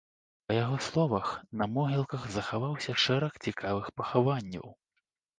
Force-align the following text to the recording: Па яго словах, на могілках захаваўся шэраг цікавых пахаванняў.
Па 0.47 0.53
яго 0.57 0.77
словах, 0.85 1.27
на 1.61 1.67
могілках 1.75 2.23
захаваўся 2.35 2.95
шэраг 3.03 3.37
цікавых 3.49 3.85
пахаванняў. 4.01 4.67